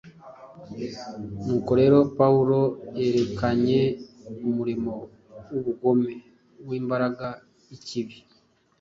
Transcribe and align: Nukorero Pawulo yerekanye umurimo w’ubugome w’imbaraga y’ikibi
Nukorero 1.45 1.99
Pawulo 2.17 2.59
yerekanye 2.99 3.81
umurimo 4.47 4.93
w’ubugome 5.51 6.13
w’imbaraga 6.67 7.27
y’ikibi 7.69 8.17